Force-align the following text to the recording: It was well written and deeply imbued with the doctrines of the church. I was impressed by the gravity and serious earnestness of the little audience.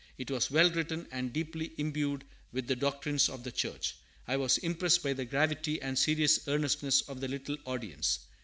It 0.17 0.31
was 0.31 0.49
well 0.49 0.71
written 0.71 1.07
and 1.11 1.31
deeply 1.31 1.73
imbued 1.77 2.23
with 2.51 2.65
the 2.65 2.75
doctrines 2.75 3.29
of 3.29 3.43
the 3.43 3.51
church. 3.51 3.97
I 4.27 4.35
was 4.35 4.57
impressed 4.57 5.03
by 5.03 5.13
the 5.13 5.25
gravity 5.25 5.79
and 5.79 5.95
serious 5.95 6.39
earnestness 6.47 7.01
of 7.01 7.21
the 7.21 7.27
little 7.27 7.57
audience. 7.65 8.17